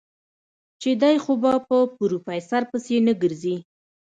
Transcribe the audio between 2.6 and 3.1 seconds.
پسې